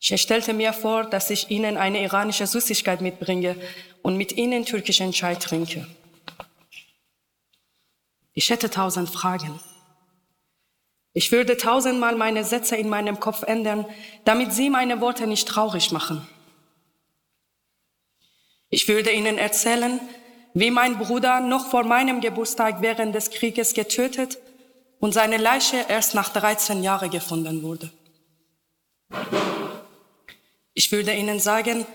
Ich 0.04 0.20
stellte 0.20 0.54
mir 0.54 0.74
vor, 0.74 1.04
dass 1.04 1.30
ich 1.30 1.52
ihnen 1.52 1.78
eine 1.78 2.02
iranische 2.02 2.48
Süßigkeit 2.48 3.02
mitbringe 3.02 3.56
und 4.02 4.18
mit 4.18 4.32
ihnen 4.32 4.66
türkischen 4.66 5.12
Chai 5.12 5.36
trinke. 5.36 5.86
Ich 8.34 8.50
hätte 8.50 8.72
tausend 8.72 9.12
Fragen. 9.12 9.60
Ich 11.14 11.32
würde 11.32 11.56
tausendmal 11.56 12.16
meine 12.16 12.44
Sätze 12.44 12.78
in 12.78 12.90
meinem 12.90 13.20
Kopf 13.20 13.44
ändern, 13.44 13.86
damit 14.26 14.54
sie 14.54 14.72
meine 14.72 15.02
Worte 15.02 15.28
nicht 15.28 15.48
traurig 15.48 15.92
machen. 15.92 16.28
Ich 18.70 18.88
würde 18.88 19.12
ihnen 19.12 19.38
erzählen, 19.38 20.00
wie 20.56 20.72
mein 20.72 20.98
Bruder 20.98 21.42
noch 21.42 21.70
vor 21.70 21.84
meinem 21.84 22.22
Geburtstag 22.22 22.82
während 22.82 23.14
des 23.14 23.30
Krieges 23.30 23.74
getötet 23.76 24.40
und 25.00 25.14
seine 25.14 25.38
Leiche 25.38 25.86
erst 25.88 26.16
nach 26.16 26.30
13 26.30 26.82
Jahren 26.82 27.12
gefunden 27.12 27.62
wurde. 27.62 27.92
Ich 30.74 30.92
würde 30.92 31.14
Ihnen 31.14 31.40
sagen, 31.40 31.86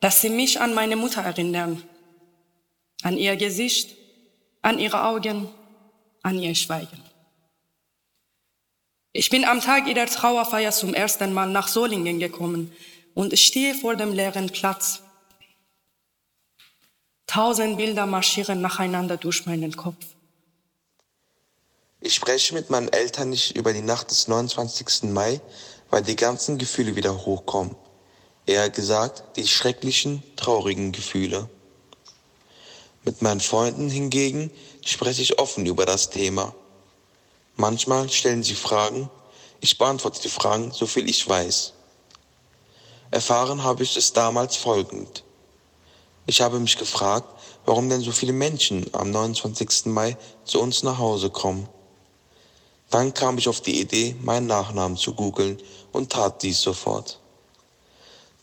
dass 0.00 0.20
Sie 0.20 0.28
mich 0.28 0.60
an 0.60 0.74
meine 0.74 0.96
Mutter 0.96 1.22
erinnern, 1.22 1.82
an 3.02 3.16
ihr 3.16 3.36
Gesicht, 3.36 3.96
an 4.62 4.78
ihre 4.78 5.04
Augen, 5.04 5.48
an 6.22 6.38
ihr 6.38 6.54
Schweigen. 6.54 7.02
Ich 9.12 9.30
bin 9.30 9.44
am 9.44 9.60
Tag 9.60 9.86
ihrer 9.86 10.06
Trauerfeier 10.06 10.72
zum 10.72 10.92
ersten 10.92 11.32
Mal 11.32 11.46
nach 11.46 11.68
Solingen 11.68 12.18
gekommen 12.18 12.72
und 13.14 13.38
stehe 13.38 13.74
vor 13.74 13.94
dem 13.94 14.12
leeren 14.12 14.50
Platz. 14.50 15.02
Tausend 17.26 17.76
Bilder 17.76 18.06
marschieren 18.06 18.60
nacheinander 18.60 19.16
durch 19.16 19.46
meinen 19.46 19.76
Kopf. 19.76 20.04
Ich 22.00 22.14
spreche 22.14 22.54
mit 22.54 22.70
meinen 22.70 22.88
Eltern 22.88 23.30
nicht 23.30 23.56
über 23.56 23.72
die 23.72 23.82
Nacht 23.82 24.10
des 24.10 24.28
29. 24.28 25.04
Mai, 25.04 25.40
weil 25.90 26.02
die 26.02 26.16
ganzen 26.16 26.58
Gefühle 26.58 26.96
wieder 26.96 27.24
hochkommen. 27.24 27.76
Eher 28.46 28.68
gesagt, 28.68 29.36
die 29.36 29.46
schrecklichen, 29.46 30.22
traurigen 30.36 30.92
Gefühle. 30.92 31.48
Mit 33.04 33.22
meinen 33.22 33.40
Freunden 33.40 33.88
hingegen 33.88 34.50
spreche 34.84 35.22
ich 35.22 35.38
offen 35.38 35.64
über 35.64 35.86
das 35.86 36.10
Thema. 36.10 36.54
Manchmal 37.56 38.10
stellen 38.10 38.42
sie 38.42 38.54
Fragen, 38.54 39.08
ich 39.60 39.78
beantworte 39.78 40.20
die 40.20 40.28
Fragen, 40.28 40.72
so 40.72 40.86
viel 40.86 41.08
ich 41.08 41.26
weiß. 41.26 41.72
Erfahren 43.10 43.62
habe 43.62 43.82
ich 43.82 43.96
es 43.96 44.12
damals 44.12 44.56
folgend. 44.56 45.24
Ich 46.26 46.42
habe 46.42 46.58
mich 46.58 46.76
gefragt, 46.76 47.28
warum 47.64 47.88
denn 47.88 48.00
so 48.00 48.12
viele 48.12 48.32
Menschen 48.32 48.86
am 48.92 49.10
29. 49.10 49.86
Mai 49.86 50.18
zu 50.44 50.60
uns 50.60 50.82
nach 50.82 50.98
Hause 50.98 51.30
kommen. 51.30 51.68
Dann 52.90 53.14
kam 53.14 53.38
ich 53.38 53.48
auf 53.48 53.60
die 53.62 53.80
Idee, 53.80 54.16
meinen 54.20 54.46
Nachnamen 54.46 54.98
zu 54.98 55.14
googeln 55.14 55.58
und 55.92 56.12
tat 56.12 56.42
dies 56.42 56.60
sofort. 56.60 57.20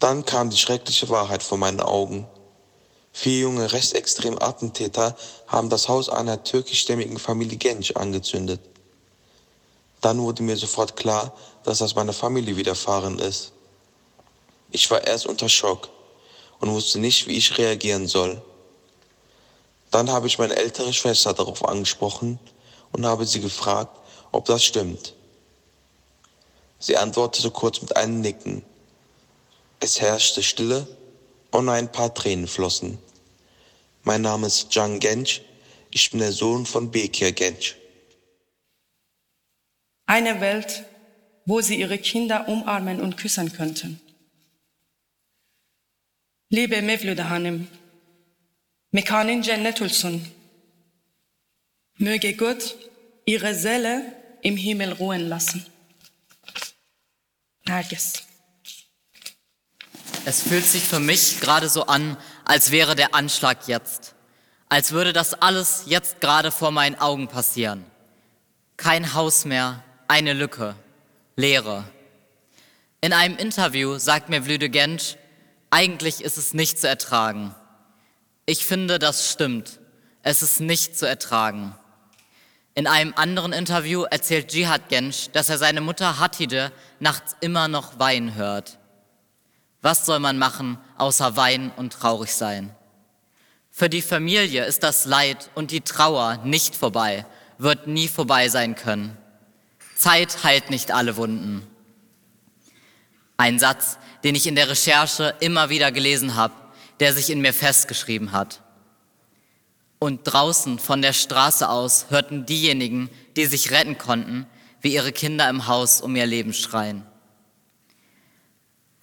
Dann 0.01 0.25
kam 0.25 0.49
die 0.49 0.57
schreckliche 0.57 1.09
Wahrheit 1.09 1.43
vor 1.43 1.59
meinen 1.59 1.79
Augen. 1.79 2.27
Vier 3.13 3.41
junge 3.41 3.71
rechtsextreme 3.71 4.41
Attentäter 4.41 5.15
haben 5.45 5.69
das 5.69 5.87
Haus 5.89 6.09
einer 6.09 6.43
türkischstämmigen 6.43 7.19
Familie 7.19 7.59
Gensch 7.59 7.91
angezündet. 7.91 8.59
Dann 10.01 10.19
wurde 10.19 10.41
mir 10.41 10.57
sofort 10.57 10.95
klar, 10.95 11.35
dass 11.63 11.77
das 11.77 11.93
meiner 11.93 12.13
Familie 12.13 12.57
widerfahren 12.57 13.19
ist. 13.19 13.51
Ich 14.71 14.89
war 14.89 15.05
erst 15.05 15.27
unter 15.27 15.49
Schock 15.49 15.89
und 16.59 16.71
wusste 16.71 16.97
nicht, 16.97 17.27
wie 17.27 17.37
ich 17.37 17.59
reagieren 17.59 18.07
soll. 18.07 18.41
Dann 19.91 20.09
habe 20.09 20.25
ich 20.25 20.39
meine 20.39 20.55
ältere 20.55 20.93
Schwester 20.93 21.33
darauf 21.33 21.63
angesprochen 21.63 22.39
und 22.91 23.05
habe 23.05 23.27
sie 23.27 23.39
gefragt, 23.39 23.95
ob 24.31 24.45
das 24.45 24.63
stimmt. 24.63 25.13
Sie 26.79 26.97
antwortete 26.97 27.51
kurz 27.51 27.83
mit 27.83 27.95
einem 27.95 28.21
Nicken. 28.21 28.63
Es 29.83 29.99
herrschte 29.99 30.43
Stille 30.43 30.87
und 31.49 31.67
ein 31.67 31.91
paar 31.91 32.13
Tränen 32.13 32.47
flossen. 32.47 32.99
Mein 34.03 34.21
Name 34.21 34.45
ist 34.45 34.71
Can 34.71 34.99
Genç. 34.99 35.41
Ich 35.89 36.11
bin 36.11 36.19
der 36.19 36.31
Sohn 36.31 36.67
von 36.67 36.91
Bekir 36.91 37.31
Genç. 37.31 37.75
Eine 40.05 40.39
Welt, 40.39 40.85
wo 41.47 41.61
sie 41.61 41.79
ihre 41.79 41.97
Kinder 41.97 42.47
umarmen 42.47 43.01
und 43.01 43.17
küssen 43.17 43.51
könnten. 43.53 43.99
Liebe 46.49 46.81
Mevlüde 46.83 47.29
Hanım, 47.29 47.67
Mekanin 48.91 49.41
cennet. 49.41 49.81
Möge 51.97 52.35
Gott 52.35 52.75
ihre 53.25 53.55
Seele 53.55 54.15
im 54.43 54.57
Himmel 54.57 54.91
ruhen 54.93 55.27
lassen. 55.27 55.65
Nergis. 57.65 58.30
Es 60.23 60.43
fühlt 60.43 60.65
sich 60.65 60.83
für 60.83 60.99
mich 60.99 61.39
gerade 61.39 61.67
so 61.67 61.87
an, 61.87 62.15
als 62.45 62.69
wäre 62.69 62.95
der 62.95 63.15
Anschlag 63.15 63.67
jetzt. 63.67 64.13
Als 64.69 64.91
würde 64.91 65.13
das 65.13 65.33
alles 65.33 65.83
jetzt 65.87 66.21
gerade 66.21 66.51
vor 66.51 66.71
meinen 66.71 66.99
Augen 66.99 67.27
passieren. 67.27 67.83
Kein 68.77 69.15
Haus 69.15 69.45
mehr, 69.45 69.83
eine 70.07 70.33
Lücke, 70.33 70.75
Leere. 71.35 71.85
In 73.01 73.13
einem 73.13 73.37
Interview 73.37 73.97
sagt 73.97 74.29
mir 74.29 74.43
Vlüde 74.43 74.69
Gensch, 74.69 75.17
eigentlich 75.71 76.23
ist 76.23 76.37
es 76.37 76.53
nicht 76.53 76.79
zu 76.79 76.87
ertragen. 76.87 77.55
Ich 78.45 78.65
finde, 78.65 78.99
das 78.99 79.31
stimmt. 79.31 79.79
Es 80.21 80.43
ist 80.43 80.59
nicht 80.59 80.99
zu 80.99 81.07
ertragen. 81.07 81.75
In 82.75 82.85
einem 82.85 83.13
anderen 83.15 83.53
Interview 83.53 84.03
erzählt 84.03 84.53
Jihad 84.53 84.87
Gensch, 84.87 85.31
dass 85.31 85.49
er 85.49 85.57
seine 85.57 85.81
Mutter 85.81 86.19
Hatide 86.19 86.71
nachts 86.99 87.35
immer 87.41 87.67
noch 87.67 87.97
weinen 87.97 88.35
hört. 88.35 88.77
Was 89.81 90.05
soll 90.05 90.19
man 90.19 90.37
machen, 90.37 90.77
außer 90.97 91.35
weinen 91.35 91.71
und 91.71 91.93
traurig 91.93 92.33
sein? 92.33 92.75
Für 93.71 93.89
die 93.89 94.01
Familie 94.01 94.65
ist 94.65 94.83
das 94.83 95.05
Leid 95.05 95.49
und 95.55 95.71
die 95.71 95.81
Trauer 95.81 96.37
nicht 96.43 96.75
vorbei, 96.75 97.25
wird 97.57 97.87
nie 97.87 98.07
vorbei 98.07 98.49
sein 98.49 98.75
können. 98.75 99.17
Zeit 99.95 100.43
heilt 100.43 100.69
nicht 100.69 100.91
alle 100.91 101.15
Wunden. 101.15 101.65
Ein 103.37 103.59
Satz, 103.59 103.97
den 104.23 104.35
ich 104.35 104.45
in 104.45 104.55
der 104.55 104.69
Recherche 104.69 105.33
immer 105.39 105.69
wieder 105.69 105.91
gelesen 105.91 106.35
habe, 106.35 106.53
der 106.99 107.13
sich 107.13 107.29
in 107.29 107.41
mir 107.41 107.53
festgeschrieben 107.53 108.31
hat. 108.31 108.61
Und 109.97 110.23
draußen 110.23 110.77
von 110.77 111.01
der 111.01 111.13
Straße 111.13 111.67
aus 111.69 112.07
hörten 112.09 112.45
diejenigen, 112.45 113.09
die 113.35 113.45
sich 113.45 113.71
retten 113.71 113.97
konnten, 113.97 114.45
wie 114.81 114.93
ihre 114.93 115.11
Kinder 115.11 115.49
im 115.49 115.67
Haus 115.67 116.01
um 116.01 116.15
ihr 116.15 116.25
Leben 116.25 116.53
schreien. 116.53 117.05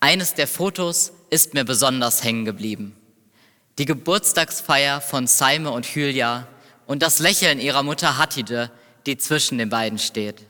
Eines 0.01 0.35
der 0.35 0.47
Fotos 0.47 1.13
ist 1.31 1.55
mir 1.55 1.65
besonders 1.65 2.23
hängen 2.23 2.45
geblieben. 2.45 2.97
Die 3.79 3.85
Geburtstagsfeier 3.85 5.01
von 5.01 5.27
Saime 5.27 5.71
und 5.71 5.87
Hülya 5.87 6.47
und 6.87 7.03
das 7.03 7.19
Lächeln 7.19 7.61
ihrer 7.61 7.83
Mutter 7.83 8.17
Hatide, 8.17 8.71
die 9.07 9.17
zwischen 9.17 9.59
den 9.59 9.69
beiden 9.69 9.99
steht. 9.99 10.47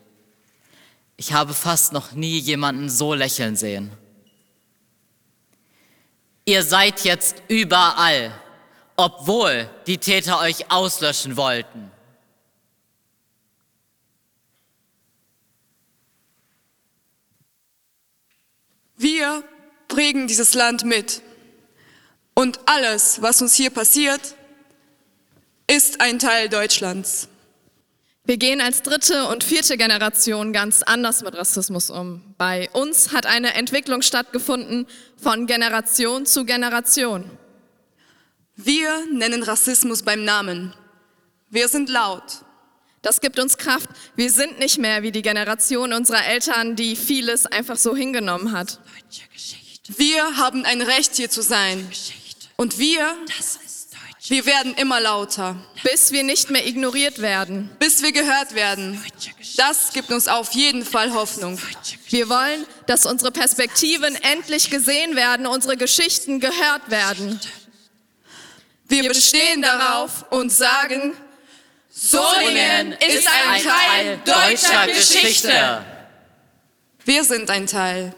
Ich 1.16 1.32
habe 1.32 1.52
fast 1.54 1.92
noch 1.92 2.12
nie 2.12 2.38
jemanden 2.38 2.88
so 2.88 3.14
lächeln 3.14 3.56
sehen. 3.56 3.90
Ihr 6.44 6.62
seid 6.62 7.04
jetzt 7.04 7.42
überall, 7.48 8.32
obwohl 8.96 9.68
die 9.87 9.98
Täter 9.98 10.40
euch 10.40 10.70
auslöschen 10.70 11.37
wollten. 11.37 11.90
Wir 19.28 19.44
prägen 19.88 20.26
dieses 20.26 20.54
Land 20.54 20.84
mit. 20.84 21.22
Und 22.34 22.60
alles, 22.66 23.20
was 23.20 23.42
uns 23.42 23.54
hier 23.54 23.70
passiert, 23.70 24.20
ist 25.66 26.00
ein 26.00 26.18
Teil 26.18 26.48
Deutschlands. 26.48 27.28
Wir 28.24 28.36
gehen 28.36 28.60
als 28.60 28.82
dritte 28.82 29.26
und 29.26 29.44
vierte 29.44 29.76
Generation 29.76 30.52
ganz 30.52 30.82
anders 30.82 31.22
mit 31.22 31.34
Rassismus 31.34 31.90
um. 31.90 32.34
Bei 32.38 32.70
uns 32.72 33.12
hat 33.12 33.26
eine 33.26 33.54
Entwicklung 33.54 34.02
stattgefunden 34.02 34.86
von 35.16 35.46
Generation 35.46 36.26
zu 36.26 36.44
Generation. 36.44 37.30
Wir 38.56 39.06
nennen 39.12 39.42
Rassismus 39.42 40.02
beim 40.02 40.24
Namen. 40.24 40.74
Wir 41.50 41.68
sind 41.68 41.88
laut. 41.88 42.44
Das 43.02 43.20
gibt 43.20 43.38
uns 43.38 43.56
Kraft. 43.56 43.88
Wir 44.16 44.30
sind 44.30 44.58
nicht 44.58 44.78
mehr 44.78 45.02
wie 45.02 45.12
die 45.12 45.22
Generation 45.22 45.92
unserer 45.92 46.26
Eltern, 46.26 46.74
die 46.74 46.96
vieles 46.96 47.46
einfach 47.46 47.76
so 47.76 47.94
hingenommen 47.94 48.52
hat. 48.52 48.80
Wir 49.96 50.37
haben 50.37 50.64
ein 50.64 50.82
Recht 50.82 51.16
hier 51.16 51.30
zu 51.30 51.42
sein. 51.42 51.90
Und 52.56 52.78
wir, 52.78 53.16
wir 54.26 54.44
werden 54.46 54.74
immer 54.74 55.00
lauter. 55.00 55.56
Bis 55.84 56.11
wir 56.12 56.24
nicht 56.24 56.50
mehr 56.50 56.66
ignoriert 56.66 57.20
werden. 57.20 57.70
Bis 57.78 58.02
wir 58.02 58.12
gehört 58.12 58.54
werden. 58.54 59.02
Das 59.56 59.92
gibt 59.92 60.11
uns 60.11 60.26
auf 60.26 60.52
jeden 60.52 60.84
Fall 60.84 61.14
Hoffnung. 61.14 61.58
Wir 62.08 62.28
wollen, 62.28 62.66
dass 62.87 63.06
unsere 63.06 63.30
Perspektiven 63.30 64.16
endlich 64.16 64.70
gesehen 64.70 65.14
werden, 65.14 65.46
unsere 65.46 65.76
Geschichten 65.76 66.40
gehört 66.40 66.90
werden. 66.90 67.40
Wir 68.88 69.08
bestehen 69.08 69.62
darauf 69.62 70.24
und 70.30 70.50
sagen, 70.50 71.14
Solingen 72.00 72.92
ist 72.92 73.26
ein 73.26 73.62
Teil 73.62 74.18
deutscher 74.18 74.87
Geschichte. 74.87 75.84
Wir 77.04 77.24
sind 77.24 77.50
ein 77.50 77.66
Teil. 77.66 78.14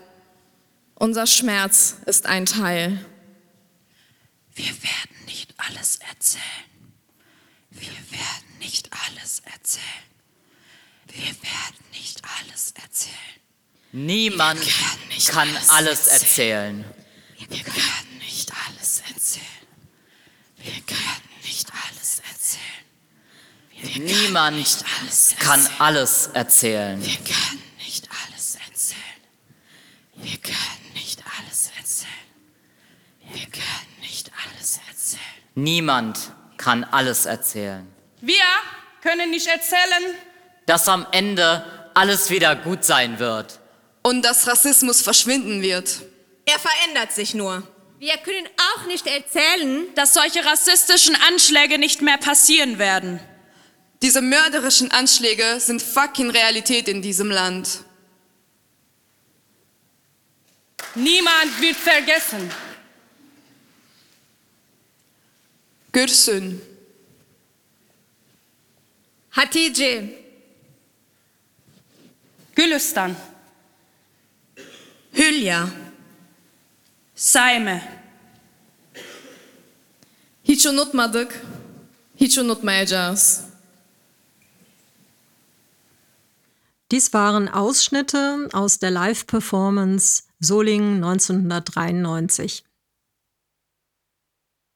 Unser 0.97 1.27
Schmerz 1.27 1.97
ist 2.05 2.27
ein 2.27 2.45
Teil. 2.45 3.03
Wir 4.55 4.67
werden 4.83 5.25
nicht 5.25 5.55
alles 5.57 5.99
erzählen. 6.11 6.43
Wir 7.71 7.89
werden 7.89 8.59
nicht 8.59 8.91
alles 9.09 9.43
erzählen. 9.51 9.85
Wir 11.07 11.23
werden 11.25 11.85
nicht 11.93 12.21
alles 12.39 12.75
erzählen. 12.83 13.17
Niemand 13.93 14.61
kann 15.27 15.49
alles 15.69 16.07
erzählen. 16.07 16.85
Wir 17.49 17.65
können 17.65 18.19
nicht 18.19 18.53
alles 18.67 19.03
erzählen. 19.09 19.47
Wir 20.59 20.83
können 20.83 21.23
nicht 21.43 21.69
alles 21.89 22.21
erzählen. 22.31 22.90
Wir 23.83 24.03
Niemand 24.03 24.85
kann 25.39 25.67
alles 25.79 26.31
erzählen. 26.35 27.01
Wir 27.03 27.17
können 27.17 27.63
nicht 27.79 28.09
alles 28.27 28.57
erzählen. 28.67 29.01
Wir 30.17 30.37
können 30.37 30.93
nicht 30.95 31.23
alles 31.39 31.71
erzählen. 31.79 32.11
Wir 33.33 33.47
können 33.47 34.01
nicht 34.03 34.31
alles 34.45 34.81
erzählen. 34.89 35.23
Niemand 35.55 36.19
kann 36.57 36.85
alles 36.85 37.27
erzählen. 37.27 37.87
Wir 38.21 38.35
können 39.03 39.31
nicht 39.31 39.47
erzählen, 39.47 40.15
Dass 40.67 40.89
am 40.89 41.07
Ende 41.11 41.65
alles 41.95 42.31
wieder 42.31 42.55
gut 42.55 42.85
sein 42.85 43.19
wird. 43.19 43.61
Und 44.03 44.23
dass 44.23 44.47
Rassismus 44.47 45.03
verschwinden 45.03 45.63
wird. 45.63 46.03
Er 46.45 46.59
verändert 46.59 47.13
sich 47.13 47.35
nur. 47.35 47.63
Wir 47.99 48.17
können 48.19 48.49
auch 48.75 48.87
nicht 48.87 49.07
erzählen, 49.07 49.87
dass 49.95 50.15
solche 50.15 50.45
rassistischen 50.45 51.17
Anschläge 51.29 51.79
nicht 51.79 52.03
mehr 52.03 52.17
passieren 52.19 52.79
werden. 52.79 53.21
Diese 54.03 54.23
mörderischen 54.23 54.91
Anschläge 54.91 55.61
sind 55.61 55.83
fucking 55.83 56.31
Realität 56.31 56.89
in 56.89 57.03
diesem 57.03 57.31
Land. 57.31 57.85
Niemand 60.95 61.61
wird 61.61 61.77
vergessen. 61.77 62.51
Gürsün, 65.93 66.63
Hatice, 69.31 70.09
Gülistan, 72.55 73.17
Hülya, 75.13 75.69
Saime, 77.15 78.01
Hiç 80.45 80.67
unutmadık, 80.67 81.41
hiç 82.17 82.39
unutmayacağız. 82.39 83.50
Dies 86.91 87.13
waren 87.13 87.49
Ausschnitte 87.49 88.49
aus 88.53 88.81
der 88.81 88.91
Live-Performance 88.91 90.25
Solingen 90.41 91.05
1993. 91.05 92.65